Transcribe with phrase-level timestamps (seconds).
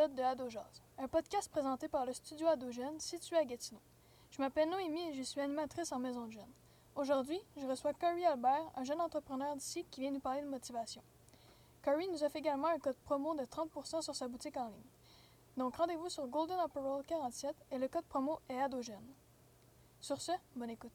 [0.00, 3.80] épisode de Ado Jazz, un podcast présenté par le studio Adogène situé à Gatineau.
[4.30, 6.54] Je m'appelle Noémie et je suis animatrice en maison de jeunes.
[6.94, 11.02] Aujourd'hui, je reçois Curry Albert, un jeune entrepreneur d'ici qui vient nous parler de motivation.
[11.82, 14.90] Curry nous offre également un code promo de 30% sur sa boutique en ligne.
[15.58, 19.04] Donc rendez-vous sur Golden Apparel 47 et le code promo est Adogène.
[20.00, 20.92] Sur ce, bonne écoute.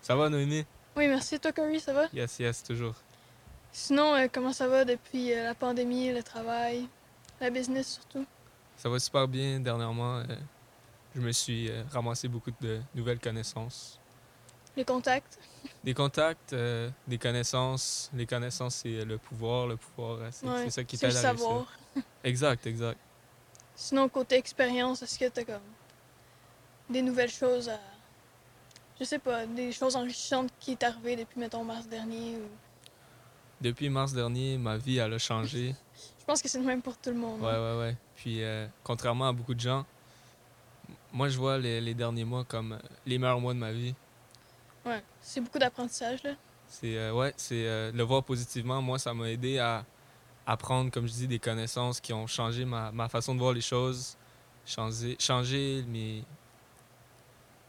[0.00, 0.66] Ça va, Noémie?
[0.96, 1.38] Oui, merci.
[1.38, 2.06] Toi, Curry, ça va?
[2.12, 2.94] Yes, yes, toujours.
[3.72, 6.86] Sinon, euh, comment ça va depuis euh, la pandémie, le travail,
[7.40, 8.26] la business surtout?
[8.76, 9.60] Ça va super bien.
[9.60, 10.24] Dernièrement, euh,
[11.14, 13.98] je me suis ramassé beaucoup de nouvelles connaissances.
[14.76, 15.38] Les contacts?
[15.84, 18.10] Des contacts, des connaissances.
[18.14, 19.66] Les connaissances, c'est le pouvoir.
[19.66, 21.38] Le pouvoir, c'est Ouais, ça qui t'aide à réussir.
[21.38, 21.66] savoir.
[22.24, 22.98] Exact, exact.
[23.74, 25.60] Sinon, côté expérience, est-ce que t'as comme
[26.88, 27.78] des nouvelles choses à.
[28.98, 32.48] Je sais pas, des choses enrichissantes qui est arrivé depuis, mettons, mars dernier ou.
[33.62, 35.74] Depuis mars dernier, ma vie, elle a changé.
[36.18, 37.40] Je pense que c'est le même pour tout le monde.
[37.40, 37.76] Ouais, hein.
[37.76, 37.96] ouais, ouais.
[38.16, 39.84] Puis, euh, contrairement à beaucoup de gens,
[41.12, 43.94] moi, je vois les, les derniers mois comme euh, les meilleurs mois de ma vie.
[44.84, 45.02] Ouais.
[45.20, 46.32] C'est beaucoup d'apprentissage, là.
[46.68, 48.80] C'est euh, ouais, c'est euh, le voir positivement.
[48.80, 49.84] Moi, ça m'a aidé à
[50.46, 53.60] apprendre, comme je dis, des connaissances qui ont changé ma, ma façon de voir les
[53.60, 54.16] choses,
[54.64, 56.24] changer, changer mes,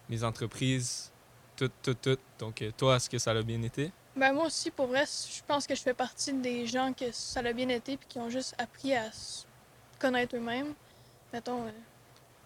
[0.09, 1.11] mes entreprises,
[1.57, 2.17] tout, tout, tout.
[2.39, 3.91] Donc, toi, est-ce que ça l'a bien été?
[4.15, 7.41] Ben, moi aussi, pour vrai, je pense que je fais partie des gens que ça
[7.41, 9.43] l'a bien été puis qui ont juste appris à se
[9.99, 10.73] connaître eux-mêmes.
[11.31, 11.71] Mettons, euh,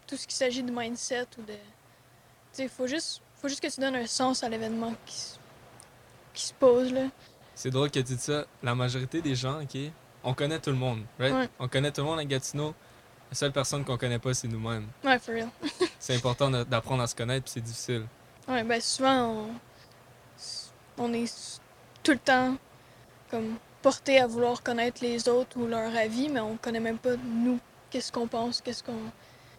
[0.08, 1.54] tout ce qui s'agit de mindset ou de.
[1.54, 1.58] Tu
[2.54, 5.38] sais, faut juste, faut juste que tu donnes un sens à l'événement qui, se-
[6.34, 7.08] qui se pose, là.
[7.54, 8.45] C'est drôle que tu dis ça.
[8.64, 9.78] La majorité des gens, OK,
[10.23, 11.34] on connaît tout le monde, right?
[11.34, 11.49] Ouais.
[11.60, 12.73] On connaît tout le monde à Gatineau.
[13.30, 14.88] La seule personne qu'on connaît pas, c'est nous-mêmes.
[15.04, 15.49] Ouais, for real.
[15.99, 18.05] C'est important d'apprendre à se connaître, puis c'est difficile.
[18.48, 19.48] Ouais, ben souvent, on,
[20.98, 21.60] on est
[22.04, 22.56] tout le temps
[23.30, 27.16] comme porté à vouloir connaître les autres ou leur avis, mais on connaît même pas
[27.16, 27.60] nous
[27.90, 29.12] qu'est-ce qu'on pense, qu'est-ce qu'on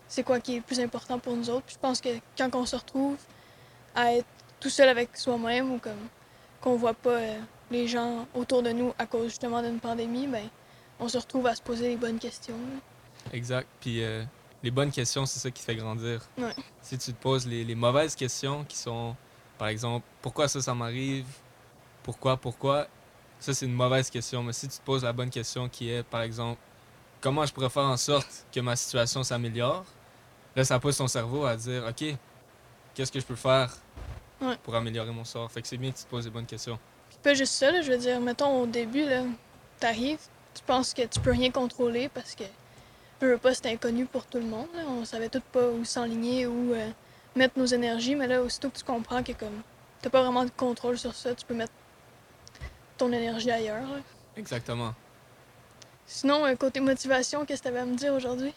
[0.09, 1.66] c'est quoi qui est le plus important pour nous autres.
[1.66, 3.16] Puis je pense que quand on se retrouve
[3.94, 4.26] à être
[4.59, 6.09] tout seul avec soi-même ou comme
[6.60, 7.38] qu'on voit pas euh,
[7.70, 10.49] les gens autour de nous à cause justement d'une pandémie, ben
[10.99, 12.55] on se retrouve à se poser les bonnes questions.
[12.55, 13.31] là.
[13.32, 13.69] Exact.
[13.81, 14.25] Puis euh,
[14.62, 16.26] les bonnes questions, c'est ça qui fait grandir.
[16.38, 16.55] Ouais.
[16.81, 19.15] Si tu te poses les, les mauvaises questions qui sont,
[19.58, 21.26] par exemple, pourquoi ça, ça m'arrive?
[22.02, 22.86] Pourquoi, pourquoi?
[23.41, 24.42] Ça, c'est une mauvaise question.
[24.42, 26.60] Mais si tu te poses la bonne question qui est, par exemple,
[27.20, 29.84] comment je pourrais faire en sorte que ma situation s'améliore?
[30.56, 32.04] Là, ça pousse ton cerveau à dire, OK,
[32.94, 33.72] qu'est-ce que je peux faire
[34.41, 34.56] Ouais.
[34.62, 35.50] pour améliorer mon sort?
[35.50, 36.78] Fait que c'est bien que tu te poses les bonnes questions.
[37.10, 39.22] Puis pas juste ça, là, je veux dire, mettons au début, là,
[39.80, 40.20] t'arrives,
[40.54, 42.44] tu penses que tu peux rien contrôler parce que
[43.19, 44.69] peu pas, c'était inconnu pour tout le monde.
[44.75, 44.82] là.
[44.88, 46.88] On savait tout pas où s'enligner, où euh,
[47.38, 49.62] mettre nos énergies, mais là, aussitôt que tu comprends que comme
[50.03, 51.72] t'as pas vraiment de contrôle sur ça, tu peux mettre
[52.97, 53.82] ton énergie ailleurs.
[53.82, 54.00] là.
[54.37, 54.94] Exactement.
[56.06, 58.53] Sinon, euh, côté motivation, qu'est-ce que t'avais à me dire aujourd'hui?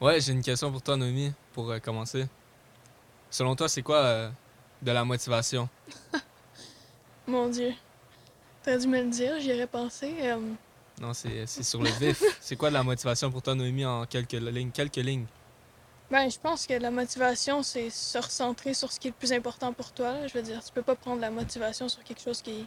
[0.00, 2.26] Ouais, j'ai une question pour toi, Noémie, pour euh, commencer.
[3.30, 4.30] Selon toi, c'est quoi euh,
[4.82, 5.68] de la motivation?
[7.26, 7.72] Mon Dieu.
[8.62, 10.12] T'aurais dû me le dire, j'y aurais pensé.
[10.20, 10.40] Euh,
[11.00, 12.22] Non, c'est c'est sur le vif.
[12.40, 14.70] c'est quoi de la motivation pour toi, Noémie, en quelques lignes?
[14.70, 15.26] Quelques lignes?
[16.12, 19.32] Ben, je pense que la motivation, c'est se recentrer sur ce qui est le plus
[19.32, 20.26] important pour toi.
[20.26, 22.66] Je veux dire, tu peux pas prendre la motivation sur quelque chose qui est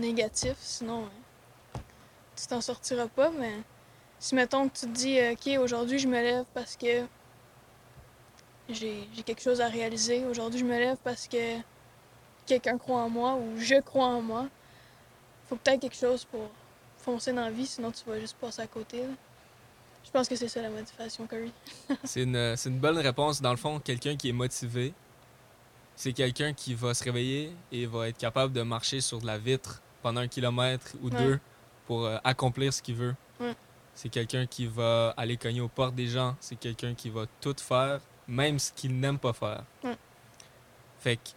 [0.00, 1.78] négatif, sinon euh,
[2.34, 3.30] tu t'en sortiras pas.
[3.38, 3.52] Mais
[4.18, 7.06] si, mettons, que tu te dis, euh, OK, aujourd'hui, je me lève parce que
[8.68, 10.24] j'ai quelque chose à réaliser.
[10.26, 11.58] Aujourd'hui, je me lève parce que
[12.46, 14.48] quelqu'un croit en moi ou je crois en moi.
[15.48, 16.50] Faut peut-être quelque chose pour
[16.98, 19.04] foncer dans la vie, sinon tu vas juste passer à côté.
[20.04, 21.52] Je pense que c'est ça la motivation, Curry.
[22.04, 23.40] C'est une, une bonne réponse.
[23.40, 24.92] Dans le fond, quelqu'un qui est motivé,
[25.96, 29.38] c'est quelqu'un qui va se réveiller et va être capable de marcher sur de la
[29.38, 31.18] vitre pendant un kilomètre ou Ouais.
[31.18, 31.40] deux
[31.86, 33.14] pour euh, accomplir ce qu'il veut.
[33.40, 33.54] Ouais.
[33.94, 36.36] C'est quelqu'un qui va aller cogner aux portes des gens.
[36.40, 39.64] C'est quelqu'un qui va tout faire, même ce qu'il n'aime pas faire.
[39.84, 39.96] Ouais.
[40.98, 41.30] Fait que,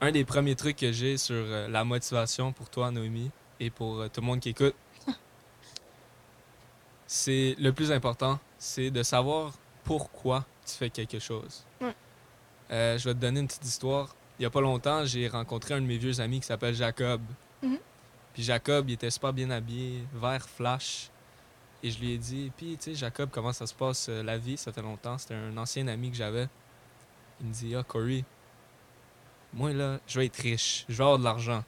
[0.00, 3.30] un des premiers trucs que j'ai sur euh, la motivation pour toi, Noémie,
[3.60, 4.74] et pour euh, tout le monde qui écoute,
[7.06, 9.52] c'est le plus important, c'est de savoir
[9.84, 11.64] pourquoi tu fais quelque chose.
[11.80, 11.94] Ouais.
[12.70, 14.14] Euh, je vais te donner une petite histoire.
[14.38, 17.20] Il y a pas longtemps, j'ai rencontré un de mes vieux amis qui s'appelle Jacob.
[17.62, 17.78] Mhm.
[18.32, 21.10] Puis Jacob, il était super bien habillé, vert flash.
[21.82, 24.38] Et je lui ai dit, puis tu sais, Jacob, comment ça se passe euh, la
[24.38, 24.56] vie?
[24.56, 25.18] Ça fait longtemps.
[25.18, 26.48] C'était un ancien ami que j'avais.
[27.40, 28.24] Il me dit, ah, Corey,
[29.52, 31.62] moi là, je vais être riche, je vais avoir de l'argent.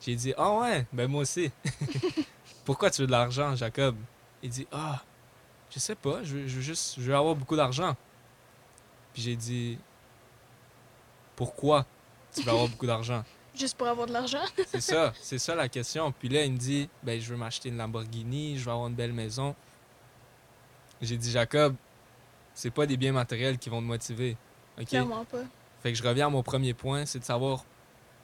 [0.00, 1.50] J'ai dit, ah ouais, ben moi aussi.
[2.64, 3.96] Pourquoi tu veux de l'argent, Jacob?
[4.42, 5.02] Il dit, ah,
[5.70, 7.96] je sais pas, je veux, je veux juste, je veux avoir beaucoup d'argent.
[9.12, 9.78] Puis j'ai dit,
[11.36, 11.86] pourquoi
[12.34, 13.24] tu veux avoir beaucoup d'argent?
[13.54, 14.42] juste pour avoir de l'argent?
[14.66, 16.12] C'est ça, c'est ça la question.
[16.12, 18.94] Puis là, il me dit, ben, je veux m'acheter une Lamborghini, je veux avoir une
[18.94, 19.54] belle maison.
[21.02, 21.74] J'ai dit, Jacob,
[22.54, 24.36] c'est pas des biens matériels qui vont te motiver.
[24.78, 24.86] OK?
[24.86, 25.42] Clairement pas.
[25.82, 27.64] Fait que je reviens à mon premier point, c'est de savoir,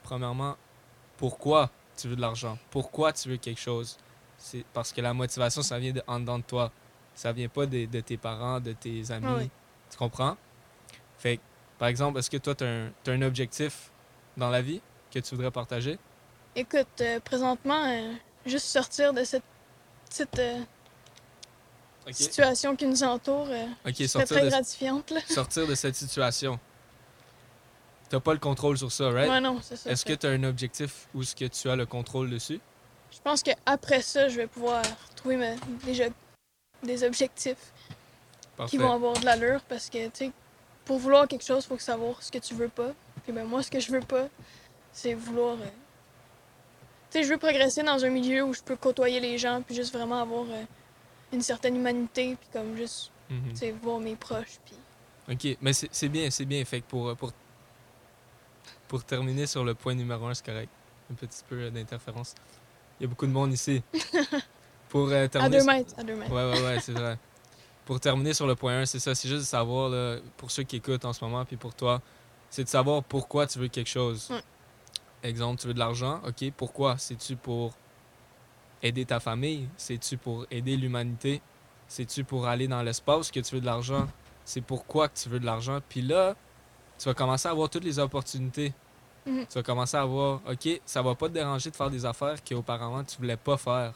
[0.03, 0.55] premièrement,
[1.17, 2.57] pourquoi tu veux de l'argent?
[2.69, 3.97] Pourquoi tu veux quelque chose?
[4.37, 6.71] C'est parce que la motivation, ça vient de en dedans de toi.
[7.15, 9.27] Ça vient pas de, de tes parents, de tes amis.
[9.37, 9.49] Oui.
[9.89, 10.37] Tu comprends?
[11.17, 11.41] Fait que,
[11.79, 13.91] par exemple, est-ce que toi, tu as, un t'as un objectif
[14.35, 14.81] dans la vie
[15.11, 15.97] que tu voudrais partager?
[16.55, 18.13] Écoute, euh, présentement, euh,
[18.45, 19.43] juste sortir de cette
[20.09, 20.61] petite euh,
[22.11, 23.47] situation qui nous entoure,
[23.85, 25.11] OK, serait sortir très de, gratifiante.
[25.11, 25.19] Là.
[25.27, 26.59] sortir de cette situation.
[28.09, 29.29] T'as pas le contrôle sur ça, right?
[29.29, 29.91] Ouais, non, c'est ça.
[29.91, 32.61] Est-ce que tu as un objectif où est-ce que tu as le contrôle dessus?
[33.17, 34.83] Je pense qu'après ça, je vais pouvoir
[35.15, 35.55] trouver ma-
[36.83, 37.73] des, objectifs
[38.55, 38.69] Parfait.
[38.69, 40.31] qui vont avoir de l'allure parce que, tu sais,
[40.85, 42.93] pour vouloir quelque chose, il faut que savoir ce que tu veux pas.
[43.23, 44.27] Puis ben moi, ce que je veux pas,
[44.93, 45.55] c'est vouloir.
[45.55, 45.65] euh,
[47.11, 49.75] Tu sais, je veux progresser dans un milieu où je peux côtoyer les gens, puis
[49.75, 50.63] juste vraiment avoir euh,
[51.33, 53.49] une certaine humanité, puis comme juste, Mhm.
[53.49, 54.75] tu sais, voir mes proches, puis.
[55.29, 56.63] OK, mais c'est bien, c'est bien.
[56.63, 57.33] Fait que pour, euh, pour,
[58.87, 60.69] pour terminer sur le point numéro un, c'est correct.
[61.11, 62.33] Un petit peu d'interférence.
[62.99, 63.83] Il y a beaucoup de monde ici.
[64.89, 65.57] pour euh, À terminer...
[65.57, 66.31] deux sur- mètres, à deux mètres.
[66.31, 67.17] Ouais, ouais, ouais, c'est vrai.
[67.85, 69.15] Pour terminer sur le point 1, c'est ça.
[69.15, 72.01] C'est juste de savoir, là, pour ceux qui écoutent en ce moment, puis pour toi,
[72.49, 74.29] c'est de savoir pourquoi tu veux quelque chose.
[75.23, 76.21] Exemple, tu veux de l'argent.
[76.27, 76.97] OK, pourquoi?
[76.97, 77.73] C'est-tu pour
[78.83, 79.67] aider ta famille?
[79.77, 81.41] C'est-tu pour aider l'humanité?
[81.87, 84.07] C'est-tu pour aller dans l'espace que tu veux de l'argent?
[84.43, 85.79] C'est pourquoi que tu veux de l'argent?
[85.87, 86.35] Puis là,
[86.97, 88.73] tu vas commencer à avoir toutes les opportunités.
[89.27, 89.45] Mhm.
[89.47, 92.37] Tu vas commencer à voir, OK, ça va pas te déranger de faire des affaires
[92.43, 93.93] qu'auparavant tu voulais pas faire.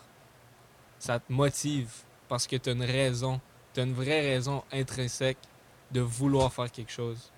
[0.99, 1.89] Ça te motive
[2.27, 3.39] parce que tu as une raison,
[3.73, 5.37] tu as une vraie raison intrinsèque
[5.89, 7.31] de vouloir faire quelque chose.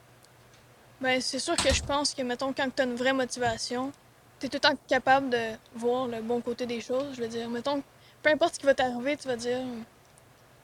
[1.00, 3.92] Ben, c'est sûr que je pense que, mettons, quand tu as une vraie motivation,
[4.40, 7.16] tu es tout le temps capable de voir le bon côté des choses.
[7.16, 7.84] Je veux dire, mettons,
[8.22, 9.60] peu importe ce qui va t'arriver, tu vas dire,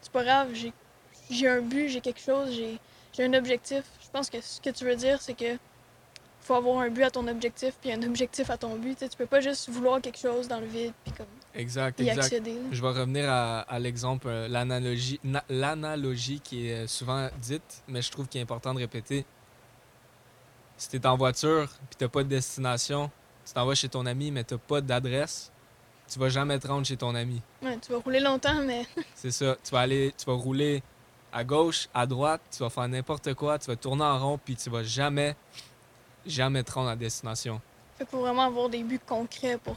[0.02, 0.74] c'est pas grave, j'ai
[1.30, 3.84] j'ai un but, j'ai quelque chose, j'ai un objectif.
[4.02, 5.58] Je pense que ce que tu veux dire, c'est que
[6.42, 8.98] faut avoir un but à ton objectif, puis un objectif à ton but.
[8.98, 11.26] Tu peux pas juste vouloir quelque chose dans le vide, puis comme
[11.56, 12.24] Exact, y exact.
[12.26, 12.54] accéder.
[12.54, 12.60] là.
[12.72, 17.84] Je vais revenir à, à l'exemple, euh, l'analogie, na- l'analogie qui est euh, souvent dite,
[17.88, 19.26] mais je trouve qu'il est important de répéter.
[20.78, 23.12] Si tu es en voiture puis tu pas de destination,
[23.46, 25.52] tu t'en vas chez ton ami, mais tu pas d'adresse,
[26.08, 27.42] tu vas jamais te rendre chez ton ami.
[27.62, 28.86] Ouais, tu vas rouler longtemps, mais
[29.16, 29.58] C'est ça.
[29.64, 30.82] Tu vas aller, tu vas rouler
[31.34, 34.56] à gauche, à droite, tu vas faire n'importe quoi, tu vas tourner en rond, puis
[34.56, 35.36] tu vas jamais,
[36.26, 37.62] jamais te rendre à destination.
[38.00, 39.76] il faut vraiment avoir des buts concrets pour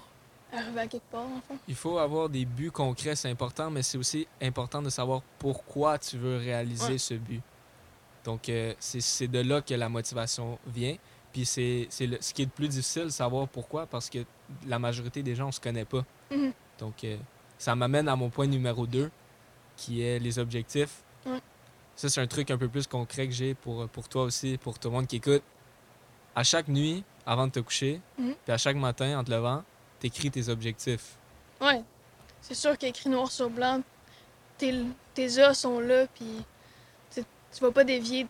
[0.53, 1.59] arriver à quelque part, en fond.
[1.67, 5.99] Il faut avoir des buts concrets, c'est important, mais c'est aussi important de savoir pourquoi
[5.99, 6.99] tu veux réaliser Ouais.
[6.99, 7.43] ce but.
[8.25, 10.97] Donc, euh, c'est de là que la motivation vient.
[11.33, 14.19] Puis c'est ce qui est le plus difficile, savoir pourquoi, parce que
[14.67, 16.05] la majorité des gens, on se connaît pas.
[16.31, 16.53] Mhm.
[16.79, 17.17] Donc, euh,
[17.59, 19.11] ça m'amène à mon point numéro 2,
[19.77, 21.03] qui est les objectifs.
[21.25, 21.41] Ouais.
[21.97, 24.79] Ça, c'est un truc un peu plus concret que j'ai pour, pour toi aussi, pour
[24.79, 25.43] tout le monde qui écoute.
[26.35, 28.35] À chaque nuit, avant de te coucher, Mhm.
[28.45, 29.63] puis à chaque matin, en te levant,
[30.01, 31.17] t'écris tes objectifs.
[31.61, 31.83] Ouais.
[32.41, 33.83] C'est sûr qu'écrit noir sur blanc,
[34.59, 34.75] tes,
[35.15, 36.43] tes A sont là, puis
[37.15, 38.27] tu vas pas dévier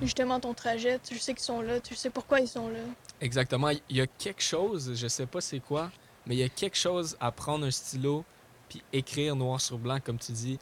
[0.00, 0.98] justement ton trajet.
[1.00, 2.80] Tu sais qu'ils sont là, tu sais pourquoi ils sont là.
[3.20, 3.68] Exactement.
[3.88, 5.90] Il y a quelque chose, je sais pas c'est quoi,
[6.26, 8.24] mais il y a quelque chose à prendre un stylo
[8.68, 10.58] puis écrire noir sur blanc, comme tu dis,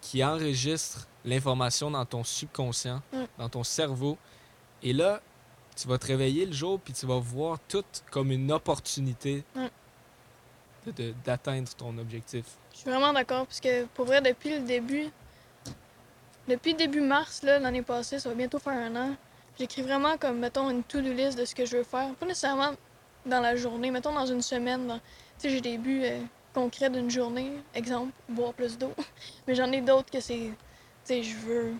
[0.00, 3.02] qui enregistre l'information dans ton subconscient,
[3.36, 4.16] dans ton cerveau.
[4.82, 5.20] Et là,
[5.80, 9.42] tu vas te réveiller le jour puis tu vas voir tout comme une opportunité
[10.86, 12.44] de- de- d'atteindre ton objectif.
[12.72, 15.08] Je suis vraiment d'accord, parce que pour vrai, depuis le début,
[16.48, 19.14] depuis début mars, l'année passée, ça va bientôt faire un an,
[19.58, 22.12] j'écris vraiment comme, mettons, une to-do list de ce que je veux faire.
[22.14, 22.72] Pas nécessairement
[23.26, 24.86] dans la journée, mettons dans une semaine.
[24.86, 26.20] dans- Tu sais, j'ai des buts euh,
[26.54, 27.52] concrets d'une journée.
[27.74, 28.92] Exemple, boire plus d'eau.
[29.46, 30.54] Mais j'en ai d'autres que c'est, tu
[31.04, 31.74] sais, je veux,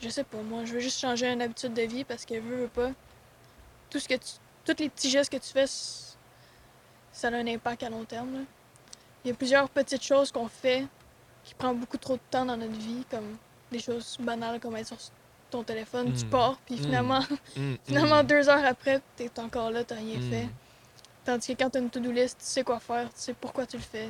[0.00, 2.62] je sais pas, moi, je veux juste changer une habitude de vie parce que veux,
[2.62, 2.90] veux pas.
[3.94, 4.26] Tout ce que tu,
[4.64, 8.34] tous les petits gestes que tu fais, ça a un impact à long terme.
[8.34, 8.40] là.
[9.24, 10.84] Il y a plusieurs petites choses qu'on fait
[11.44, 13.36] qui prennent beaucoup trop de temps dans notre vie, comme
[13.70, 14.96] des choses banales comme être sur
[15.48, 16.28] ton téléphone, tu Mm.
[16.28, 16.78] pars, puis Mm.
[16.78, 17.20] finalement,
[17.56, 20.48] Mm, finalement deux heures après, t'es encore là, t'as rien fait.
[21.24, 23.76] Tandis que quand t'as une to-do list, tu sais quoi faire, tu sais pourquoi tu
[23.76, 24.08] le fais.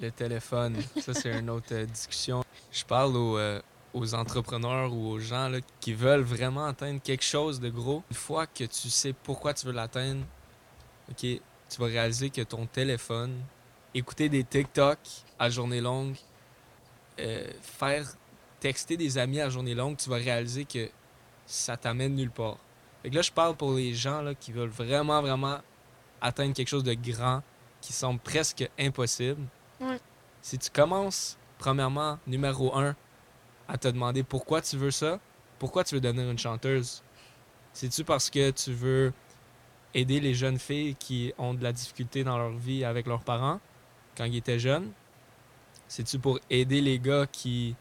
[0.00, 2.44] Le téléphone, ça c'est une autre euh, discussion.
[2.70, 3.60] Je parle aux, euh,
[3.94, 8.02] aux entrepreneurs ou aux gens là, qui veulent vraiment atteindre quelque chose de gros.
[8.10, 10.22] Une fois que tu sais pourquoi tu veux l'atteindre,
[11.10, 13.40] ok, tu vas réaliser que ton téléphone,
[13.94, 14.98] écouter des TikTok
[15.38, 16.16] à journée longue,
[17.20, 18.06] euh, faire
[18.60, 20.90] texter des amis à journée longue, tu vas réaliser que
[21.46, 22.56] ça t'amène nulle part.
[23.02, 25.58] Fait que là, je parle pour les gens là, qui veulent vraiment, vraiment
[26.20, 27.42] atteindre quelque chose de grand
[27.80, 29.42] qui semble presque impossible,
[29.80, 30.00] Ouais.
[30.40, 32.96] si tu commences, premièrement, numéro un,
[33.68, 35.20] à te demander pourquoi tu veux ça,
[35.58, 37.02] pourquoi tu veux devenir une chanteuse,
[37.72, 39.12] c'est-tu parce que tu veux
[39.94, 43.60] aider les jeunes filles qui ont de la difficulté dans leur vie avec leurs parents
[44.16, 44.90] quand ils étaient jeunes?
[45.88, 47.76] C'est-tu pour aider les gars qui,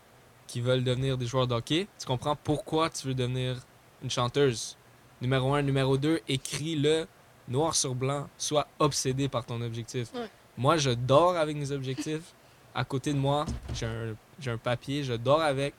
[0.47, 1.87] qui veulent devenir des joueurs de hockey?
[1.99, 3.57] Tu comprends pourquoi tu veux devenir
[4.03, 4.77] une chanteuse?
[5.21, 7.07] Numéro un, numéro deux, écris-le
[7.47, 8.27] noir sur blanc.
[8.37, 10.13] Sois obsédé par ton objectif.
[10.13, 10.29] Ouais.
[10.57, 12.33] Moi, je dors avec mes objectifs.
[12.75, 15.73] À côté de moi, j'ai un, papier, je dors avec,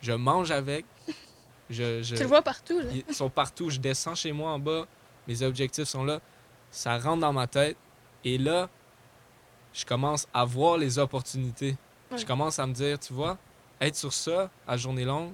[0.00, 0.84] je mange avec.
[1.70, 2.90] Je, je- Tu le vois partout, là.
[3.08, 3.68] ils sont partout.
[3.70, 4.86] Je descends chez moi en bas.
[5.26, 6.20] Mes objectifs sont là.
[6.70, 7.76] Ça rentre dans ma tête.
[8.24, 8.68] Et là,
[9.74, 11.76] je commence à voir les opportunités.
[12.10, 12.18] Ouais.
[12.18, 13.36] Je commence à me dire, tu vois,
[13.80, 15.32] être sur ça à journée longue,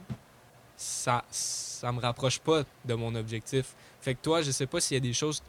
[0.77, 3.75] ça ça me rapproche pas de mon objectif.
[4.01, 5.43] Fait que toi, je sais pas s'il y a des choses,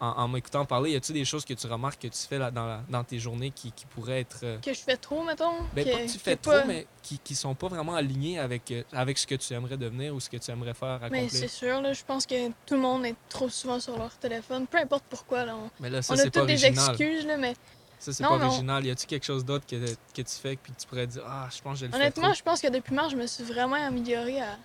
[0.00, 2.50] en, en m'écoutant parler, y a-tu des choses que tu remarques que tu fais là,
[2.50, 4.38] dans, la- dans tes journées qui, qui pourraient être...
[4.44, 5.52] euh, Que je fais trop, mettons?
[5.74, 8.38] ben, que, pas que tu fais trop, pas- mais qui, qui sont pas vraiment alignés
[8.38, 11.22] avec, euh, avec ce que tu aimerais devenir ou ce que tu aimerais faire, accomplir.
[11.22, 14.16] Mais c'est sûr, là, je pense que tout le monde est trop souvent sur leur
[14.16, 15.44] téléphone, peu importe pourquoi.
[15.44, 17.54] Là, on, Mais là, ça, on a toutes des excuses, là, mais
[17.98, 18.86] Ça, c'est pas mais on- original.
[18.86, 19.76] Y a-tu quelque chose d'autre que,
[20.14, 22.32] que tu fais puis que tu pourrais dire Ah, je pense que je le honnêtement,
[22.32, 24.56] je pense que depuis mars, je me suis vraiment améliorée à.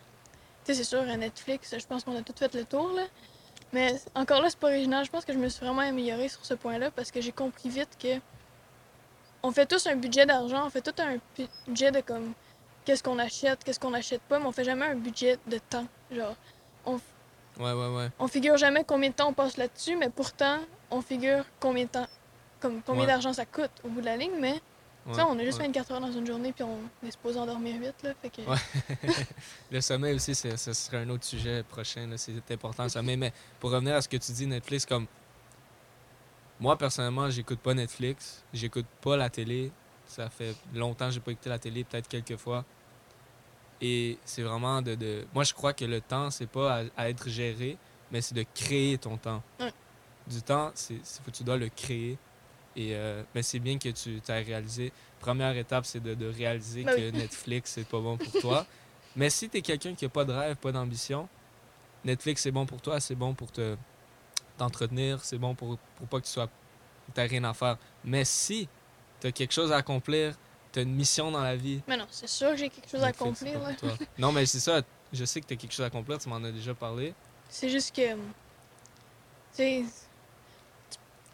[0.64, 3.04] Tu sais, c'est sûr, à Netflix, je pense qu'on a tout fait le tour, là.
[3.74, 5.04] Mais encore là, c'est pas original.
[5.06, 7.70] Je pense que je me suis vraiment améliorée sur ce point-là parce que j'ai compris
[7.70, 8.20] vite que.
[9.44, 11.18] On fait tous un budget d'argent, on fait tout un
[11.68, 12.34] budget de comme.
[12.84, 15.86] Qu'est-ce qu'on achète, qu'est-ce qu'on achète pas, mais on fait jamais un budget de temps.
[16.12, 16.36] Genre,
[17.58, 18.10] Ouais, ouais, ouais.
[18.20, 20.60] on figure jamais combien de temps on passe là-dessus, mais pourtant,
[20.92, 22.08] on figure combien de temps,
[22.60, 24.62] comme combien d'argent ça coûte au bout de la ligne, mais
[25.06, 25.66] ouais, on a juste ouais.
[25.68, 28.42] 24 heures dans une journée, puis on est supposé en dormir 8, là, fait que...
[28.42, 28.58] Ouais.
[29.72, 32.10] Le sommeil aussi, ce serait un autre sujet prochain.
[32.18, 33.18] C'est important, le sommeil.
[33.18, 35.06] Mais pour revenir à ce que tu dis, Netflix, comme.
[36.60, 38.44] Moi, personnellement, j'écoute pas Netflix.
[38.54, 39.72] J'écoute pas la télé.
[40.08, 42.64] Ça fait longtemps que j'ai pas écouté la télé, peut-être quelques fois.
[43.82, 47.10] Et c'est vraiment de, de- Moi, je crois que le temps, c'est pas à, à
[47.10, 47.78] être géré,
[48.12, 49.44] mais c'est de créer ton temps.
[50.28, 52.18] Du temps, c'est c'est- faut- tu dois le créer.
[52.76, 54.92] Et euh, mais c'est bien que tu as réalisé.
[55.20, 57.12] Première étape, c'est de, de réaliser Ben que oui.
[57.12, 58.66] Netflix, c'est pas bon pour toi.
[59.16, 61.30] Mais si tu es quelqu'un qui a pas de rêve, pas d'ambition,
[62.04, 63.78] Netflix, c'est bon pour toi, c'est bon pour te
[64.58, 66.50] t'entretenir, c'est bon pour, pour pas que tu sois
[67.14, 67.78] t'as rien à faire.
[68.04, 68.68] Mais si
[69.22, 70.36] tu as quelque chose à accomplir,
[70.72, 73.04] tu as une mission dans la vie, Mais non, c'est sûr que j'ai quelque chose
[73.04, 73.96] à Netflix, accomplir, là.
[74.18, 74.82] Non, mais c'est ça,
[75.14, 77.14] je sais que tu as quelque chose à accomplir, tu m'en as déjà parlé.
[77.50, 78.16] C'est juste que...
[79.56, 79.86] Tu.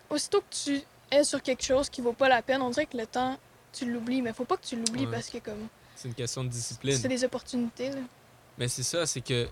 [0.10, 0.81] Aussitôt que tu
[1.24, 3.38] sur quelque chose qui vaut pas la peine, on dirait que le temps,
[3.74, 5.12] tu l'oublies, mais faut pas que tu l'oublies Ouais.
[5.12, 6.98] parce que, comme, C'est une question de discipline.
[6.98, 8.01] c'est des opportunités, là.
[8.58, 9.48] Mais c'est ça, c'est que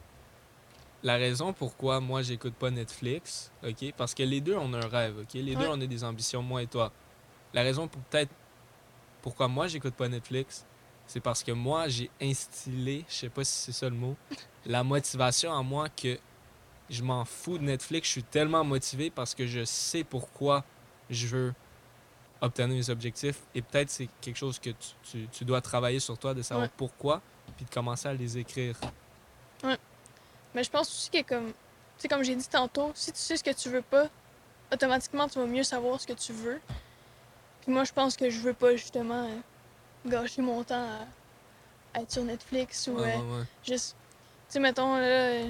[1.04, 4.88] la raison pourquoi moi j'écoute pas Netflix, ok, parce que les deux on a un
[4.88, 6.92] rêve, ok, les deux on a des ambitions, moi et toi.
[7.54, 8.32] La raison pour peut-être
[9.22, 10.66] pourquoi moi j'écoute pas Netflix,
[11.08, 14.16] c'est parce que moi j'ai instillé, je sais pas si c'est ça le mot,
[14.66, 16.20] la motivation en moi que
[16.90, 20.66] je m'en fous de Netflix, je suis tellement motivé parce que je sais pourquoi
[21.10, 21.54] je veux
[22.42, 26.18] obtenir mes objectifs et peut-être c'est quelque chose que tu, tu- tu dois travailler sur
[26.18, 26.74] toi de savoir Ouais.
[26.78, 27.22] pourquoi
[27.58, 28.76] puis de commencer à les écrire.
[30.56, 31.54] Mais je pense aussi que comme
[32.10, 34.08] comme j'ai dit tantôt, si tu sais ce que tu veux pas,
[34.74, 36.60] automatiquement tu vas mieux savoir ce que tu veux.
[37.62, 40.88] Puis moi je pense que je veux pas justement euh, gâcher mon temps
[41.94, 43.44] à, à être sur Netflix ou Ouais, euh, ouais, ouais.
[43.66, 43.96] juste
[44.48, 45.50] tu sais mettons là euh,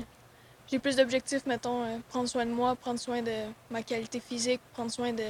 [0.68, 4.62] j'ai plus d'objectifs mettons euh, prendre soin de moi, prendre soin de ma qualité physique,
[4.74, 5.24] prendre soin de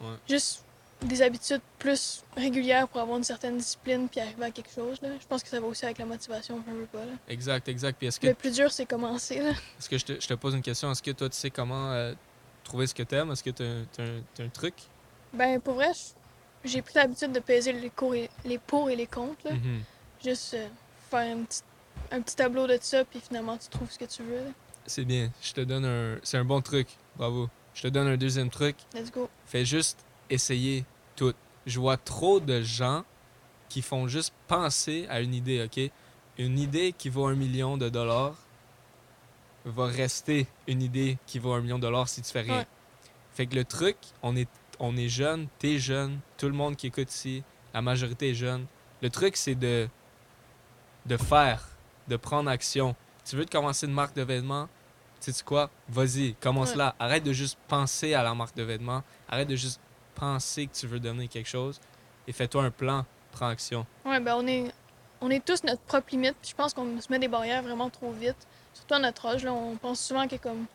[0.00, 0.16] Ouais.
[0.28, 0.62] juste
[1.02, 5.10] des habitudes plus régulières pour avoir une certaine discipline puis arriver à quelque chose là.
[5.20, 7.12] Je pense que ça va aussi avec la motivation, je veux pas là.
[7.28, 7.96] Exact, exact.
[7.98, 9.50] Puis est-ce que, Le plus dur c'est commencer là.
[9.78, 10.90] est-ce que je, te, je te pose une question?
[10.90, 12.14] Est-ce que toi, tu sais comment euh,
[12.64, 13.30] trouver ce que tu aimes?
[13.30, 14.74] Est-ce que tu as, un truc?
[15.32, 15.92] Ben, pour vrai,
[16.64, 19.46] j'ai pris l'habitude de peser les, cours et, les pour et les contre.
[19.46, 19.52] là.
[19.52, 19.82] Mhm.
[20.24, 20.66] Juste euh,
[21.10, 21.62] faire un petit,
[22.10, 24.52] un petit tableau de ça, puis finalement, tu trouves ce que tu veux.
[24.86, 25.30] C'est bien.
[25.42, 26.18] Je te donne un.
[26.22, 26.88] C'est un bon truc.
[27.16, 27.48] Bravo.
[27.78, 28.74] Je te donne un deuxième truc.
[28.92, 29.30] Let's go.
[29.46, 31.32] Fais juste essayer tout.
[31.64, 33.04] Je vois trop de gens
[33.68, 35.92] qui font juste penser à une idée, OK?
[36.38, 38.34] Une idée qui vaut un million de dollars
[39.64, 42.58] va rester une idée qui vaut un million de dollars si tu fais rien.
[42.58, 42.66] Ouais.
[43.32, 44.48] Fait que le truc, on est,
[44.80, 47.44] on est jeune, t'es jeune, tout le monde qui écoute ici,
[47.74, 48.66] la majorité est jeune.
[49.02, 49.88] Le truc, c'est de,
[51.06, 51.68] de faire,
[52.08, 52.96] de prendre action.
[53.24, 54.68] Tu veux te commencer une marque de vêtements?
[55.20, 55.68] Tu sais quoi?
[55.88, 56.76] Vas-y, commence Ouais.
[56.76, 56.94] là.
[56.98, 59.02] Arrête de juste penser à la marque de vêtements.
[59.28, 59.80] Arrête de juste
[60.14, 61.80] penser que tu veux devenir quelque chose.
[62.26, 63.86] Et fais-toi un plan, prends action.
[64.04, 64.72] Ouais, ben, on est,
[65.20, 67.90] on est tous notre propre limite, puis je pense qu'on se met des barrières vraiment
[67.90, 68.36] trop vite.
[68.74, 70.66] Surtout à notre âge, là, on pense souvent que comme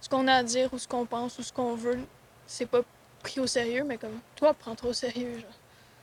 [0.00, 1.98] ce qu'on a à dire ou ce qu'on pense ou ce qu'on veut,
[2.46, 2.80] c'est pas
[3.22, 5.34] pris au sérieux, mais comme toi, prends trop au sérieux.
[5.40, 5.50] Genre.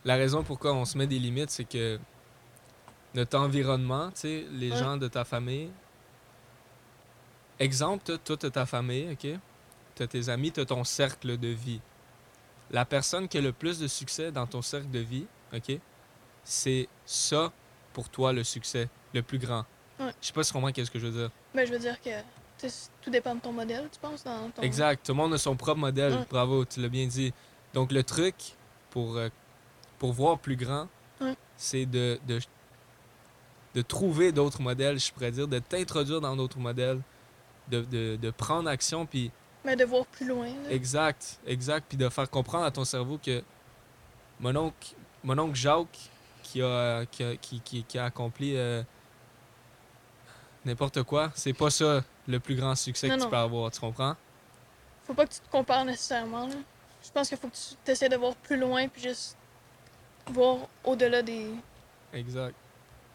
[0.05, 1.99] La raison pourquoi on se met des limites, c'est que
[3.15, 4.77] notre environnement, tu sais, les Ouais.
[4.77, 5.71] gens de ta famille.
[7.59, 9.27] Exemple, toi, t'as ta famille, OK?
[9.95, 11.79] T'as tes amis, t'as ton cercle de vie.
[12.71, 15.79] La personne qui a le plus de succès dans ton cercle de vie, OK?
[16.43, 17.51] C'est ça,
[17.93, 19.65] pour toi, le succès, le plus grand.
[19.99, 20.11] Ouais.
[20.21, 21.31] Je sais pas si tu comprends qu'est-ce que je veux dire.
[21.55, 22.09] Ben, je veux dire que
[23.01, 24.61] tout dépend de ton modèle, tu penses, dans ton...
[24.61, 25.05] Exact.
[25.05, 26.13] Tout le monde a son propre modèle.
[26.13, 26.25] Ouais.
[26.29, 27.33] Bravo, tu l'as bien dit.
[27.73, 28.35] Donc, le truc
[28.91, 29.29] pour, euh,
[29.99, 30.87] pour voir plus grand,
[31.19, 31.35] Ouais.
[31.55, 32.39] c'est de, de,
[33.73, 36.99] de trouver d'autres modèles, je pourrais dire, de t'introduire dans d'autres modèles,
[37.69, 39.31] de, de, de prendre action, puis
[39.65, 40.47] Mais de voir plus loin.
[40.47, 40.71] là.
[40.71, 43.43] exact, exact, puis de faire comprendre à ton cerveau que
[44.39, 44.93] mon oncle,
[45.23, 46.09] mon oncle Jacques,
[46.43, 48.81] qui a, qui a, qui, qui- qui a accompli euh,
[50.65, 53.79] n'importe quoi, c'est pas ça le plus grand succès Non, que tu peux avoir, tu
[53.79, 54.15] comprends?
[55.05, 56.47] Faut pas que tu te compares nécessairement.
[56.47, 56.55] Là.
[57.03, 57.55] Je pense qu'il faut que
[57.85, 59.37] tu essaies de voir plus loin puis juste
[60.29, 61.51] voir au-delà des,
[62.13, 62.53] Exact.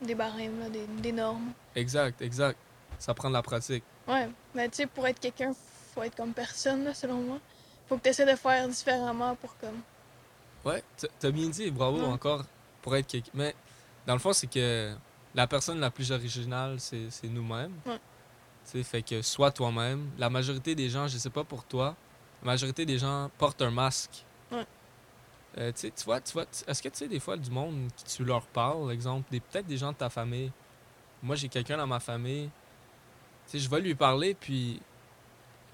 [0.00, 1.52] des barèmes, là, des, des normes.
[1.74, 2.58] Exact, exact.
[2.98, 3.84] Ça prend de la pratique.
[4.08, 5.52] Ouais, mais tu sais, pour être quelqu'un,
[5.94, 7.38] faut être comme personne, là, selon moi.
[7.88, 9.80] Faut que tu essaies de faire différemment pour comme.
[10.64, 10.82] Ouais,
[11.18, 12.06] t'as bien dit, bravo Ouais.
[12.06, 12.44] encore
[12.80, 13.30] pour être quelqu'un.
[13.34, 13.54] Mais
[14.06, 14.94] dans le fond, c'est que
[15.34, 17.74] la personne la plus originale, c'est nous-mêmes.
[17.86, 17.98] Ouais.
[18.64, 20.10] Tu sais, fait que sois toi-même.
[20.18, 21.96] La majorité des gens, je sais pas pour toi,
[22.42, 24.24] la majorité des gens portent un masque.
[24.52, 24.64] Ouais.
[25.58, 27.88] Euh, tu sais, tu vois, tu vois, est-ce que tu sais des fois du monde
[27.96, 30.50] qui tu leur parles, exemple, des peut-être des gens de ta famille.
[31.22, 32.48] Moi, j'ai quelqu'un dans ma famille.
[33.46, 34.80] Sais, je vais lui parler puis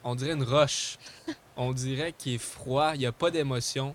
[0.05, 0.99] on dirait une roche.
[1.57, 3.95] on dirait qu'il est froid, il y a pas d'émotion.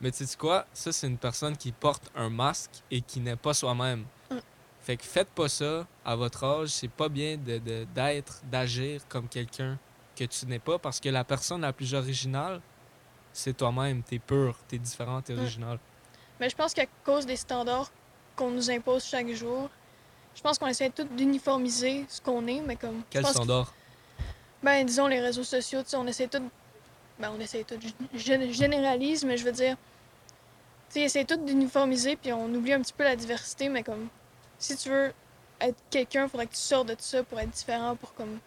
[0.00, 0.66] Mais tu sais quoi?
[0.74, 4.04] Ça, c'est une personne qui porte un masque et qui n'est pas soi-même.
[4.30, 4.36] Mm.
[4.80, 6.68] Fait que faites pas ça à votre âge.
[6.68, 9.78] C'est pas bien de- d'être, d'agir comme quelqu'un
[10.14, 12.60] que tu n'es pas parce que la personne la plus originale,
[13.32, 14.02] c'est toi-même.
[14.02, 15.38] T'es pur, t'es différent, t'es Mm.
[15.40, 15.78] original.
[16.40, 17.90] Mais je pense qu'à cause des standards
[18.36, 19.70] qu'on nous impose chaque jour,
[20.36, 23.02] je pense qu'on essaie tout d'uniformiser ce qu'on est, mais comme.
[23.10, 23.72] Quel pense que- standard?
[24.62, 26.42] Ben, disons, les réseaux sociaux, tu sais, on essaie tout.
[27.18, 27.76] Ben, on essaie tout.
[28.14, 29.76] Je généralise, mais je veux dire.
[30.88, 34.08] Tu sais, essaie tout d'uniformiser, puis on oublie un petit peu la diversité, mais comme.
[34.58, 35.12] Si tu veux
[35.60, 38.38] être quelqu'un, faudrait que tu sortes de tout ça pour être différent, pour comme.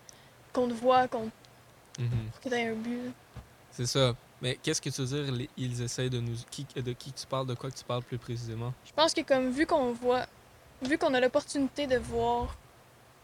[0.53, 1.29] Qu'on te voit, qu'on,
[1.99, 2.29] Mhm.
[2.31, 3.11] pour que tu un but.
[3.71, 4.15] C'est ça.
[4.41, 6.35] Mais qu'est-ce que tu veux dire, les- ils essayent de nous.
[6.49, 8.73] Qui, de qui tu parles, de quoi que tu parles plus précisément?
[8.85, 10.25] Je pense que, comme, vu qu'on voit.
[10.81, 12.55] Vu qu'on a l'opportunité de voir.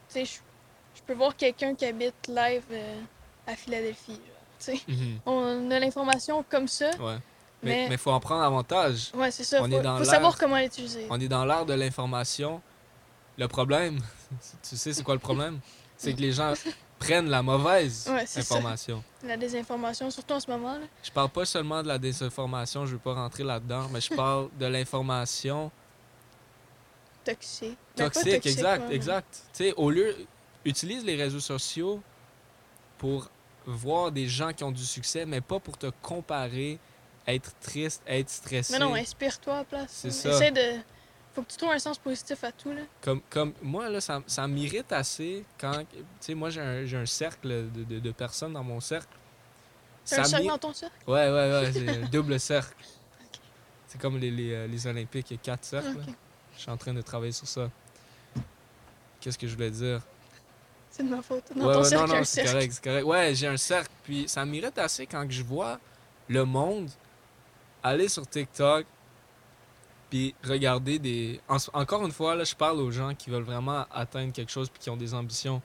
[0.09, 3.01] Tu sais, je, peux voir quelqu'un qui habite live euh,
[3.47, 4.19] à Philadelphie,
[4.59, 4.81] sais.
[4.87, 5.19] Mhm.
[5.25, 7.17] On a l'information comme ça, Ouais.
[7.63, 9.11] Mais il faut en prendre avantage.
[9.15, 9.57] Ouais, c'est ça.
[9.61, 11.07] on faut est dans faut l'ère- savoir comment l'utiliser.
[11.09, 12.61] On est dans l'ère de l'information.
[13.37, 13.99] Le problème,
[14.69, 15.59] tu sais c'est quoi le problème?
[15.97, 16.53] C'est que les gens
[16.99, 18.55] prennent la mauvaise Ouais, c'est ça.
[18.55, 19.03] information.
[19.23, 20.73] La désinformation, surtout en ce moment.
[20.73, 20.85] Là.
[21.03, 24.49] Je parle pas seulement de la désinformation, je veux pas rentrer là-dedans, mais je parle
[24.59, 25.71] de l'information
[27.25, 27.77] Toxique.
[27.97, 29.27] Ben, toxique, exact, ouais, exact.
[29.53, 30.15] Tu sais, au lieu,
[30.63, 32.01] utilise les réseaux sociaux
[32.97, 33.29] pour
[33.65, 36.79] voir des gens qui ont du succès, mais pas pour te comparer,
[37.27, 38.73] être triste, être stressé.
[38.73, 39.91] Mais non, inspire-toi à la place.
[39.91, 40.29] C'est ça.
[40.29, 40.79] Essaie de.
[41.33, 42.71] Faut que tu trouves un sens positif à tout.
[42.71, 42.83] Là.
[43.01, 45.79] Comme, comme moi, là, ça, ça m'irrite assez quand.
[45.91, 49.17] Tu sais, moi, j'ai un, cercle de, de- de personnes dans mon cercle.
[50.05, 50.95] C'est un cercle dans ton cercle?
[51.07, 52.75] Ouais, ouais, ouais, c'est un double cercle.
[53.87, 55.97] C'est comme les, les, euh, les Olympiques, il y a quatre cercles.
[56.55, 57.69] Je suis en train de travailler sur ça.
[59.19, 60.01] Qu'est-ce que je voulais dire?
[60.89, 61.43] C'est de ma faute.
[61.55, 63.03] Ouais, ton ouais, cercle, non, non, c'est correct, c'est correct.
[63.05, 63.91] Ouais, j'ai un cercle.
[64.03, 65.79] Puis ça m'irrite assez quand je vois
[66.29, 66.89] le monde
[67.83, 68.85] aller sur TikTok
[70.09, 71.41] puis regarder des...
[71.49, 74.69] en- encore une fois, là, je parle aux gens qui veulent vraiment atteindre quelque chose
[74.69, 75.61] puis qui ont des ambitions.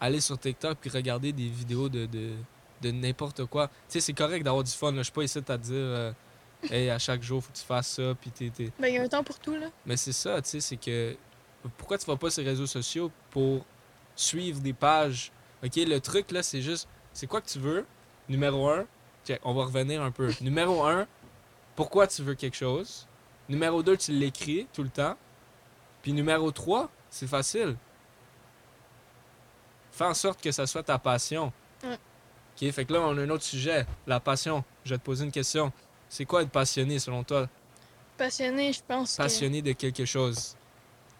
[0.00, 2.30] Aller sur TikTok puis regarder des vidéos de, de,
[2.82, 3.68] de n'importe quoi.
[3.68, 4.92] Tu sais, c'est correct d'avoir du fun.
[4.92, 4.98] Là.
[4.98, 5.74] Je suis pas ici à te dire...
[5.74, 6.12] euh,
[6.70, 8.98] hey, à chaque jour, faut que tu fasses ça, puis t'es- t'es- Ben, il y
[8.98, 9.54] a un temps pour tout.
[9.56, 9.66] Là.
[9.86, 11.16] mais c'est ça, tu sais, c'est que
[11.76, 13.64] pourquoi tu vas pas sur les réseaux sociaux pour
[14.16, 15.32] suivre des pages?
[15.64, 17.84] OK, le truc là, c'est juste c'est quoi que tu veux?
[18.28, 18.84] Numéro un,
[19.26, 20.32] check, on va revenir un peu.
[20.40, 21.06] Numéro un,
[21.76, 23.06] pourquoi tu veux quelque chose?
[23.48, 25.16] Numéro deux, tu l'écris tout le temps.
[26.02, 27.76] Puis numéro trois, c'est facile.
[29.92, 31.52] Fais en sorte que ça soit ta passion.
[31.84, 34.64] OK, fait que là, on a un autre sujet, la passion.
[34.84, 35.72] Je vais te poser une question.
[36.12, 37.48] C'est quoi être passionné selon toi?
[38.18, 39.22] Passionné, je pense que.
[39.22, 40.54] Passionné de quelque chose.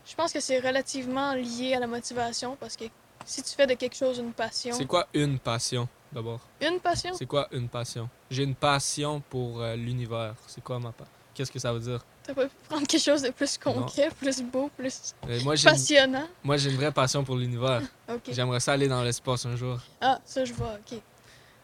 [0.05, 2.85] Je pense que c'est relativement lié à la motivation parce que
[3.25, 4.75] si tu fais de quelque chose une passion.
[4.77, 6.41] C'est quoi une passion, d'abord?
[6.61, 7.15] Une passion?
[7.15, 8.11] C'est quoi une passion?
[8.31, 10.35] J'ai une passion pour euh, l'univers.
[10.47, 11.15] C'est quoi ma passion?
[11.33, 12.05] Qu'est-ce que ça veut dire?
[12.23, 16.29] T'as pas pu prendre quelque chose de plus concret, plus beau, plus moi, une, passionnant?
[16.45, 17.81] moi, j'ai une vraie passion pour l'univers.
[18.31, 19.79] J'aimerais ça aller dans l'espace un jour.
[20.03, 20.99] Ah, ça, je vois, ok.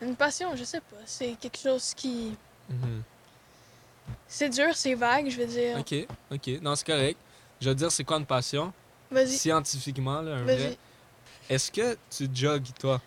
[0.00, 0.96] Une passion, je sais pas.
[1.04, 2.34] C'est quelque chose qui.
[2.70, 3.02] Mhm.
[4.26, 5.78] C'est dur, c'est vague, je veux dire.
[5.78, 5.94] Ok,
[6.30, 6.60] ok.
[6.62, 7.18] Non, c'est correct.
[7.60, 8.72] Je veux dire, c'est quoi une passion?
[9.10, 10.56] Vas-y, Scientifiquement, là, un vrai.
[10.56, 10.78] vas-y.
[11.48, 13.00] Est-ce que tu jogues, toi?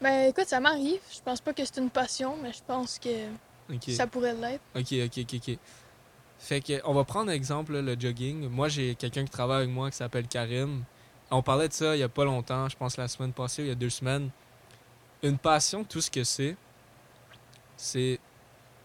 [0.00, 1.00] Ben écoute, ça m'arrive.
[1.12, 3.10] Je pense pas que c'est une passion, mais je pense que
[3.92, 4.62] ça pourrait l'être.
[4.74, 5.58] Ok, ok, ok, ok.
[6.38, 8.48] Fait que, on va prendre un exemple, là, le jogging.
[8.48, 10.84] Moi, j'ai quelqu'un qui travaille avec moi qui s'appelle Karim.
[11.30, 13.64] On parlait de ça il y a pas longtemps, je pense la semaine passée, ou
[13.66, 14.30] il y a deux semaines.
[15.22, 16.56] Une passion, tout ce que c'est,
[17.76, 18.18] c'est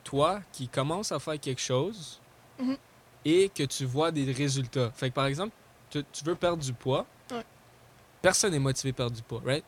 [0.06, 2.22] toi qui commences à faire quelque chose
[2.58, 2.78] Mhm.
[3.26, 4.89] et que tu vois des résultats.
[4.91, 5.52] Fait que, par exemple,
[5.89, 7.06] tu, tu veux perdre du poids.
[7.32, 7.44] Ouais.
[8.22, 9.65] Personne n'est motivé par du poids, right?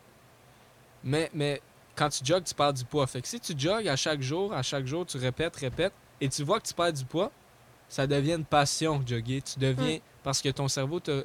[1.04, 1.62] Mais, mais
[1.96, 3.06] quand tu jogues, tu perds du poids.
[3.08, 6.30] Fait que si tu jogues à chaque jour, à chaque jour, tu répètes, répètes, et
[6.30, 7.32] tu vois que tu perds du poids,
[7.90, 9.42] ça devient une passion, jogger.
[9.42, 9.98] Tu deviens...
[9.98, 10.02] Mm.
[10.24, 11.24] Parce que ton cerveau te,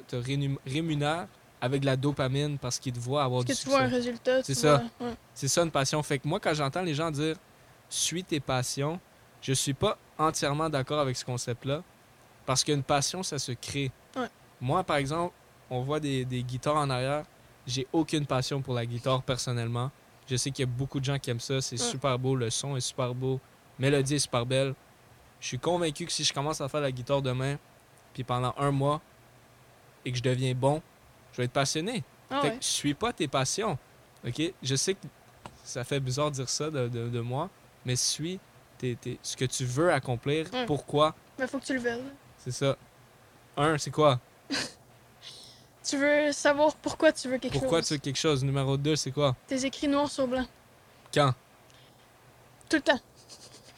[0.65, 1.27] rémunère
[1.59, 3.89] avec de la dopamine parce qu'il te voit avoir Parce du que tu vois un
[3.89, 4.43] résultat.
[4.43, 4.81] C'est ça.
[5.01, 5.13] ouais.
[5.33, 6.01] C'est ça une passion.
[6.03, 7.35] Fait que moi, quand j'entends les gens dire
[7.93, 8.99] «suis tes passions»,
[9.41, 11.81] je suis pas entièrement d'accord avec ce concept-là
[12.45, 13.91] parce qu'une passion, ça se crée.
[14.15, 14.27] Ouais.
[14.61, 15.33] Moi, par exemple,
[15.69, 17.25] on voit des, des guitares en arrière.
[17.67, 19.91] J'ai aucune passion pour la guitare personnellement.
[20.27, 21.61] Je sais qu'il y a beaucoup de gens qui aiment ça.
[21.61, 21.87] C'est Ouais.
[21.89, 22.35] super beau.
[22.35, 23.39] Le son est super beau.
[23.79, 24.73] Mélodie est super belle.
[25.39, 27.57] Je suis convaincu que si je commence à faire la guitare demain,
[28.13, 29.01] puis pendant un mois,
[30.05, 30.81] et que je deviens bon,
[31.33, 32.03] je vais être passionné.
[32.29, 32.57] Ah Fait ouais.
[32.57, 33.77] que suis pas tes passions.
[34.25, 34.41] OK?
[34.61, 34.99] Je sais que
[35.63, 37.49] ça fait bizarre de dire ça de, de- de moi,
[37.85, 38.39] mais suis
[38.77, 40.47] tes- tes- ce que tu veux accomplir.
[40.53, 40.65] Ouais.
[40.65, 41.15] Pourquoi?
[41.39, 42.03] Mais faut que tu le veuilles.
[42.37, 42.75] C'est ça.
[43.57, 44.19] Un, c'est quoi?
[45.85, 47.87] Tu veux savoir pourquoi tu veux quelque Pourquoi chose.
[47.89, 48.41] tu veux quelque chose?
[48.43, 49.35] Numéro deux, c'est quoi?
[49.47, 50.45] Tes écrits noir sur blanc.
[51.13, 51.33] Quand?
[52.69, 52.99] Tout le temps.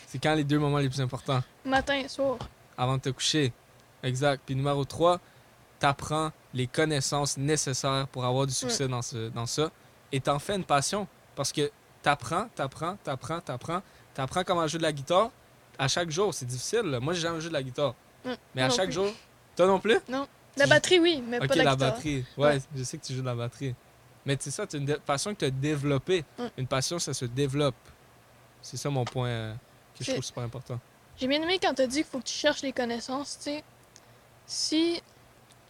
[0.07, 1.41] C'est quand les deux moments les plus importants?
[1.65, 2.37] Matin et soir.
[2.77, 3.51] Avant de te coucher.
[4.03, 4.43] Exact.
[4.45, 5.19] Puis numéro 3,
[5.79, 9.71] t'apprends les connaissances nécessaires pour avoir du succès dans, ce, dans ça.
[10.11, 11.07] Et t'en fais une passion.
[11.35, 11.71] Parce que
[12.05, 13.81] t'apprends, t'apprends, t'apprends, t'apprends.
[14.13, 15.31] T'apprends comment jouer de la guitare.
[15.77, 16.81] À chaque jour, c'est difficile.
[16.83, 16.99] là.
[16.99, 17.95] Moi, j'ai jamais joué de la guitare.
[18.23, 18.93] Ouais, Mais à non chaque plus.
[18.93, 19.11] jour,
[19.55, 19.99] toi non plus?
[20.07, 21.77] La Tu- batterie, oui, mais pas la, la guitare.
[21.91, 22.23] batterie.
[22.37, 22.61] Ouais, Ouais.
[22.75, 23.73] je sais que tu joues de la batterie.
[24.25, 26.23] Mais c'est ça, c'est une passion que tu as développée.
[26.39, 26.49] Ouais.
[26.57, 27.75] Une passion, ça se développe.
[28.61, 29.53] C'est ça mon point euh,
[29.97, 30.79] que je trouve super important.
[31.17, 33.63] J'ai bien aimé quand t'as dit qu'il faut que tu cherches les connaissances, tu sais.
[34.45, 35.01] Si,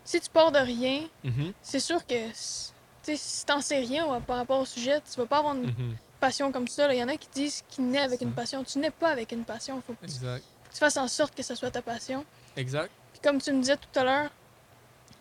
[0.04, 3.80] si tu pars de rien, Mhm, c'est sûr que s- tu sais, si t'en sais
[3.80, 5.96] rien ouais, par rapport au sujet, tu vas pas avoir une mhm.
[6.26, 6.92] Passion comme ça.
[6.94, 8.64] Il y en a qui disent qu'ils naissent avec une passion.
[8.64, 9.82] Tu n'es pas avec une passion.
[9.86, 10.44] faut que tu, Exact.
[10.74, 12.26] tu fasses en sorte que ça soit ta passion.
[12.56, 12.90] Exact.
[13.14, 14.32] Puis comme tu me disais tout à l'heure,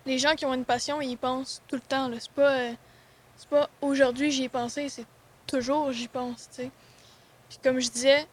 [0.07, 2.11] les gens qui ont une passion, ils y pensent tout le temps.
[2.19, 2.73] C'est pas, euh,
[3.37, 5.07] c'est pas aujourd'hui j'y ai pensé, c'est
[5.47, 6.71] toujours j'y pense, tu sais.
[7.51, 8.27] Puis comme je disais,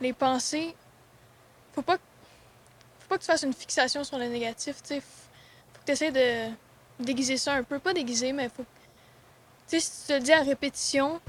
[0.00, 0.74] les pensées,
[1.74, 2.02] faut pas, que-
[3.00, 5.00] faut pas que tu fasses une fixation sur le négatif, tu sais.
[5.00, 6.50] Faut que tu essaies de
[7.04, 7.78] déguiser ça un peu.
[7.78, 8.64] Pas déguiser, mais faut.
[9.68, 11.20] Tu sais, si tu te le dis à répétition,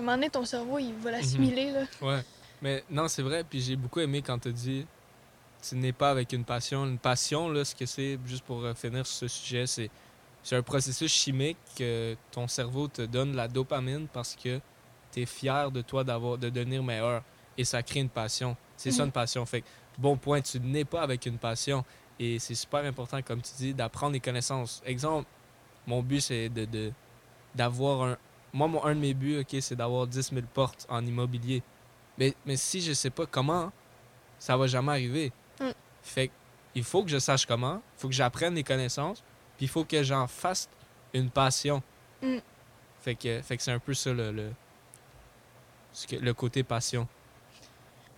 [0.00, 1.82] un moment donné, ton cerveau, il va l'assimiler, là.
[2.02, 2.22] Ouais.
[2.62, 3.44] Mais non, c'est vrai.
[3.44, 4.86] Puis j'ai beaucoup aimé quand tu dit
[5.66, 6.86] tu n'es pas avec une passion.
[6.86, 9.90] Une passion, là, ce que c'est, juste pour euh, finir sur ce sujet, c'est
[10.42, 14.58] c'est un processus chimique que ton cerveau te donne la dopamine parce que
[15.12, 17.22] tu es fier de toi d'avoir de devenir meilleur.
[17.58, 18.56] Et ça crée une passion.
[18.76, 19.08] C'est ça Mhm.
[19.08, 19.44] une passion.
[19.44, 19.66] Fait que,
[19.98, 21.84] bon point, tu n'es pas avec une passion.
[22.18, 24.82] Et c'est super important, comme tu dis, d'apprendre les connaissances.
[24.86, 25.28] Exemple,
[25.86, 26.92] mon but, c'est de, de-
[27.54, 28.16] d'avoir un.
[28.52, 31.62] Moi, mon, un de mes buts, OK, c'est d'avoir 10 000 portes en immobilier.
[32.18, 33.72] Mais, mais si je sais pas comment,
[34.38, 35.32] ça va jamais arriver.
[35.60, 35.70] Mm.
[36.02, 36.30] Fait
[36.74, 39.22] il faut que je sache comment, il faut que j'apprenne les connaissances,
[39.56, 40.68] puis il faut que j'en fasse
[41.12, 41.82] une passion.
[42.22, 42.38] Mm.
[43.00, 44.52] Fait que, fait que c'est un peu ça le, le,
[46.20, 47.08] le côté passion.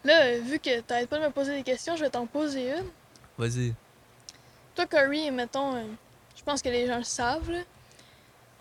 [0.05, 2.89] Là, vu que t'arrêtes pas de me poser des questions, je vais t'en poser une.
[3.39, 3.75] Vas-y.
[4.75, 5.85] Toi, Corey, mettons, euh,
[6.37, 7.63] je pense que les gens le savent, là.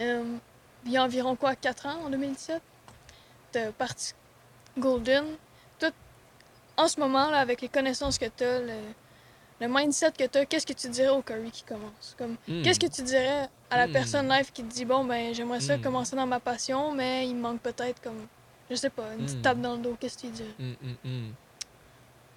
[0.02, 0.38] Euh,
[0.86, 2.62] il y a environ quoi, 4 ans, en 2017?
[3.52, 4.13] T'as parti
[4.78, 5.26] Golden.
[5.80, 5.89] Toi,
[6.78, 8.74] en ce moment, là, avec les connaissances que t'as, le,
[9.60, 12.15] le mindset que t'as, qu'est-ce que tu dirais au Corey qui commence?
[12.17, 12.62] Comme, Hmm.
[12.63, 13.91] Qu'est-ce que tu dirais à la Hmm.
[13.91, 15.82] personne live qui te dit, bon, ben, j'aimerais ça Hmm.
[15.82, 18.26] commencer dans ma passion, mais il me manque peut-être comme,
[18.70, 20.56] je sais pas, une petite tape dans le dos, qu'est-ce que tu dirais?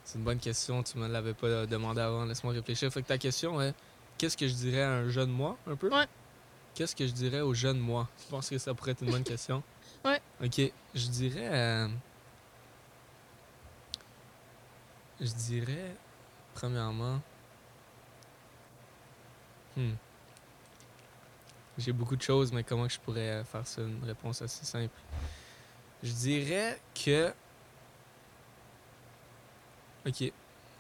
[0.05, 2.93] C'est une bonne question, tu me l'avais pas euh, demandé avant, laisse-moi réfléchir.
[2.93, 3.73] Fait que ta question est
[4.19, 5.89] qu'est-ce que je dirais à un jeune moi, un peu?
[5.89, 6.05] Ouais.
[6.75, 8.09] Qu'est-ce que je dirais au jeune moi?
[8.19, 9.63] Tu penses que ça pourrait être une bonne question
[10.05, 10.21] Ouais.
[10.43, 10.61] Ok,
[10.95, 11.49] je dirais.
[11.53, 11.89] euh,
[15.21, 15.95] Je dirais,
[16.55, 17.21] premièrement.
[19.77, 19.93] Hmm.
[21.79, 23.83] J'ai beaucoup de choses, mais comment je pourrais faire ça?
[23.83, 24.95] Une réponse assez simple
[26.03, 27.33] Je dirais que
[30.07, 30.31] Ok.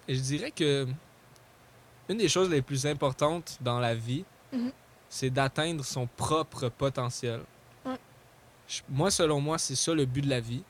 [0.08, 0.86] je dirais que
[2.10, 4.70] une des choses les plus importantes dans la vie, Mhm.
[5.14, 7.40] C'est d'atteindre son propre potentiel.
[7.84, 7.96] Ouais.
[8.66, 10.64] Je- Moi, selon moi, c'est ça le but de la vie.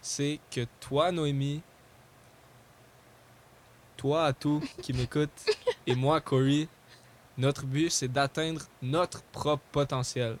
[0.00, 1.60] C'est que toi, Noémie,
[3.98, 5.28] toi, à tout qui m'écoute,
[5.86, 6.66] et moi, Corey,
[7.36, 10.38] notre but, c'est d'atteindre notre propre potentiel.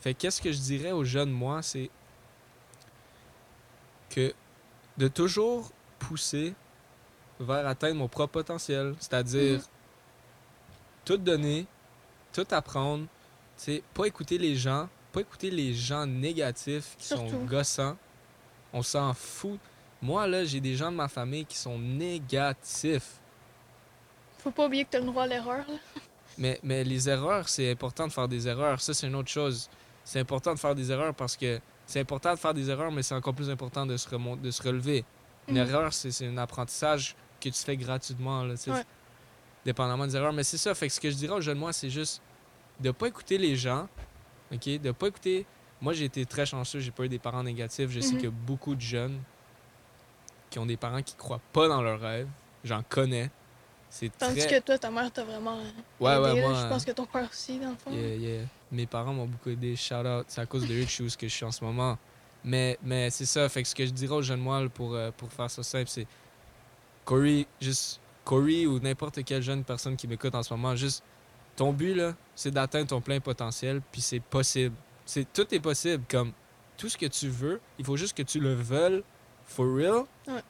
[0.00, 1.90] Fait qu'est-ce que je dirais aux jeunes, moi, c'est
[4.08, 4.32] que
[4.96, 6.54] de toujours pousser
[7.40, 9.64] vers atteindre mon propre potentiel, c'est-à-dire Mhm.
[11.04, 11.66] tout donner,
[12.34, 13.04] tout apprendre,
[13.56, 17.96] tu sais, pas écouter les gens, pas écouter les gens négatifs qui sont gossants.
[18.72, 19.58] On s'en fout.
[20.02, 23.20] Moi, là, j'ai des gens de ma famille qui sont négatifs.
[24.38, 25.64] Faut pas oublier que t'as le droit à l'erreur.
[25.68, 25.74] là.
[26.36, 28.80] Mais, mais les erreurs, c'est important de faire des erreurs.
[28.80, 29.70] Ça, c'est une autre chose.
[30.02, 33.02] C'est important de faire des erreurs parce que c'est important de faire des erreurs, mais
[33.02, 35.04] c'est encore plus important de se, de se relever.
[35.46, 35.68] Une Mhm.
[35.68, 38.82] erreur, c'est un apprentissage que tu fais gratuitement, là, tu Ouais.
[39.64, 40.32] Dépendamment des erreurs.
[40.32, 40.74] Mais c'est ça.
[40.74, 42.20] Fait que ce que je dirais aux jeunes, moi, c'est juste
[42.80, 43.88] de pas écouter les gens,
[44.52, 44.68] OK?
[44.80, 45.46] De pas écouter...
[45.80, 47.90] Moi, j'ai été très chanceux, j'ai pas eu des parents négatifs.
[47.90, 48.26] Je sais Mhm.
[48.26, 49.20] a beaucoup de jeunes
[50.48, 52.28] qui ont des parents qui croient pas dans leurs rêves.
[52.62, 53.30] J'en connais.
[53.90, 54.60] C'est Tandis très...
[54.60, 55.58] que toi, ta mère t'a vraiment
[56.00, 57.92] Ouais, ouais, aidé, moi, Je pense que ton père aussi, dans le fond.
[57.92, 58.42] Yeah, yeah.
[58.72, 59.76] Mes parents m'ont beaucoup aidé.
[59.76, 60.24] Shout out.
[60.28, 61.98] C'est à cause de eux que je suis en ce moment.
[62.42, 63.48] Mais, mais c'est ça.
[63.48, 65.88] Fait que ce que je dirais aux jeunes moi pour, euh, pour faire ça simple,
[65.88, 66.06] c'est
[67.04, 71.02] Corey, juste Corey ou n'importe quelle jeune personne qui m'écoute en ce moment, juste
[71.56, 74.74] ton but là, c'est d'atteindre ton plein potentiel, puis c'est possible.
[75.06, 76.02] C'est tout est possible.
[76.08, 76.32] Comme
[76.76, 79.02] tout ce que tu veux, il faut juste que tu le veuilles
[79.46, 80.42] for real, Ouais.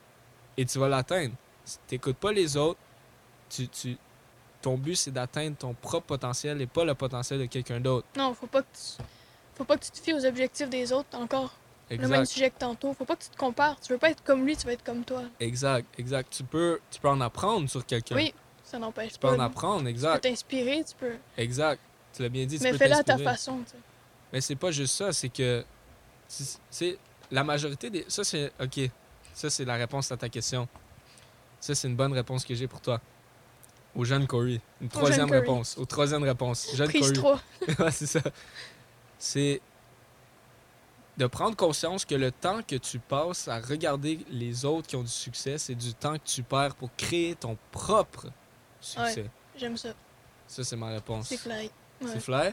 [0.57, 1.35] et tu vas l'atteindre.
[1.65, 2.79] Si t'écoutes pas les autres,
[3.51, 3.97] tu, tu,
[4.63, 8.07] ton but c'est d'atteindre ton propre potentiel et pas le potentiel de quelqu'un d'autre.
[8.17, 9.03] Non, faut pas que tu...
[9.57, 11.17] Faut pas que tu te fies aux objectifs des autres.
[11.17, 11.53] Encore
[11.91, 12.93] le même Exact, sujet que tantôt.
[12.95, 13.79] Faut pas que tu te compares.
[13.81, 15.23] Tu veux pas être comme lui, tu veux être comme toi.
[15.41, 16.33] exact, exact.
[16.35, 18.15] Tu peux, tu peux en apprendre sur quelqu'un.
[18.17, 19.35] Oui, ça n'empêche Tu peux pas.
[19.37, 21.15] en apprendre, Tu peux exact, t'inspirer, tu peux.
[21.37, 21.81] exact.
[22.15, 23.77] Tu l'as bien dit, tu Mais fais-le à ta façon, tu sais.
[24.33, 25.65] Mais c'est pas juste ça, c'est que
[26.27, 26.99] c'est-
[27.31, 28.81] la majorité des ça c'est OK.
[29.33, 30.69] Ça c'est la réponse à ta question.
[31.61, 33.01] Ça c'est une bonne réponse que j'ai pour toi.
[33.95, 36.69] Au jeune Corey, une troisième réponse, au troisième réponse.
[36.75, 37.39] Jeune Prise Corey.
[37.67, 37.79] 3.
[37.87, 38.21] Ouais, c'est ça.
[39.19, 39.61] C'est
[41.17, 45.03] de prendre conscience que le temps que tu passes à regarder les autres qui ont
[45.03, 48.27] du succès, c'est du temps que tu perds pour créer ton propre
[48.81, 49.31] succès.
[49.57, 49.91] J'aime ça.
[50.47, 51.29] Ça, c'est ma réponse.
[51.29, 51.69] C'est clair.
[52.01, 52.11] Ouais.
[52.13, 52.53] C'est flair?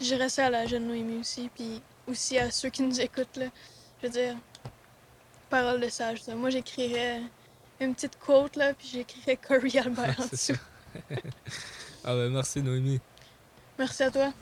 [0.00, 3.46] J'irais ça à la jeune Noémie aussi, puis aussi à ceux qui nous écoutent, là.
[4.00, 4.36] Je veux dire,
[5.48, 6.34] parole de sage, ça.
[6.34, 7.22] Moi, j'écrirais
[7.80, 10.62] une petite quote, là, puis j'écrirais Corey Albert en C'est dessous.
[12.04, 13.00] ah ben merci Noémie.
[13.78, 14.32] Merci à toi.